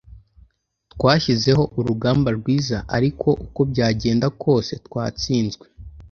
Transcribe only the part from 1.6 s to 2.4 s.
urugamba